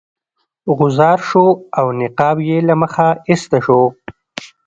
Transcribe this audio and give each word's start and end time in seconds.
غوځار 0.77 1.19
شو 1.29 1.45
او 1.79 1.85
نقاب 1.99 2.37
یې 2.49 2.57
له 2.67 2.73
مخه 2.81 3.07
ایسته 3.29 3.57
شو. 3.65 3.81